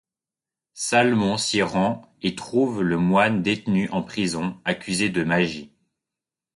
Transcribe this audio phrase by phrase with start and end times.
[0.73, 5.75] Salmon s'y rend et trouve le moine détenu en prison, accusé de magie.